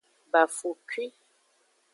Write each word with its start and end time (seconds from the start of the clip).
Bafokwi. 0.31 1.05